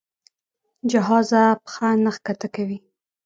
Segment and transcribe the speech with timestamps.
[0.91, 2.77] جهازه پښه نه ښکته کوي.